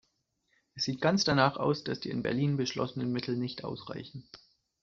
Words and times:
Es 0.73 0.85
sieht 0.85 0.99
ganz 0.99 1.25
danach 1.25 1.57
aus, 1.57 1.83
dass 1.83 1.99
die 1.99 2.09
in 2.09 2.23
Berlin 2.23 2.57
beschlossenen 2.57 3.11
Mittel 3.11 3.37
nicht 3.37 3.63
ausreichen. 3.63 4.27